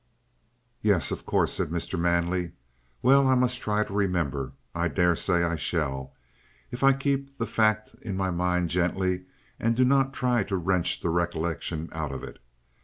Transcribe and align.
"Yes: 0.81 1.11
of 1.11 1.27
course," 1.27 1.53
said 1.53 1.69
Mr. 1.69 1.99
Manley. 1.99 2.53
"Well, 3.03 3.27
I 3.27 3.35
must 3.35 3.59
try 3.59 3.83
to 3.83 3.93
remember. 3.93 4.53
I 4.73 4.87
daresay 4.87 5.43
I 5.43 5.57
shall, 5.57 6.11
if 6.71 6.83
I 6.83 6.91
keep 6.93 7.37
the 7.37 7.45
fact 7.45 7.93
in 8.01 8.17
my 8.17 8.31
mind 8.31 8.69
gently, 8.71 9.25
and 9.59 9.75
do 9.75 9.85
not 9.85 10.11
try 10.11 10.41
to 10.45 10.57
wrench 10.57 11.01
the 11.01 11.09
recollection 11.09 11.87
out 11.91 12.11
of 12.11 12.23
it. 12.23 12.39